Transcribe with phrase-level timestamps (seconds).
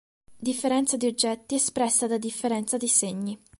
[0.39, 3.39] Differenza di oggetti espressa da differenza di segni".